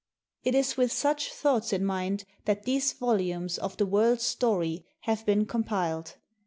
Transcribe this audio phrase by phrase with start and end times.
[0.43, 5.23] It is with such thoughts in mind that these volumes of" The World's Story" have
[5.27, 6.15] been compiled.